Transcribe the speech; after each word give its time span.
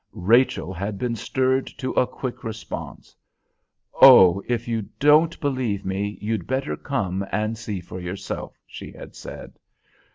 Rachel 0.13 0.73
had 0.73 0.97
been 0.97 1.15
stirred 1.15 1.67
to 1.77 1.91
a 1.91 2.07
quick 2.07 2.43
response. 2.43 3.15
"Oh, 4.01 4.41
if 4.47 4.67
you 4.67 4.81
don't 4.99 5.39
believe 5.39 5.85
me, 5.85 6.17
you'd 6.19 6.47
better 6.47 6.75
come 6.75 7.23
and 7.31 7.55
see 7.55 7.79
for 7.81 7.99
yourself," 7.99 8.57
she 8.65 8.91
had 8.93 9.15
said. 9.15 9.59